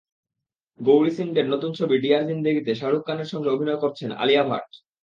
[0.79, 4.67] গৌরী সিন্ডের নতুন ছবি ডিয়ার জিন্দেগি-তে শাহরুখ খানের সঙ্গে অভিনয় করছেন আলিয়া ভাট।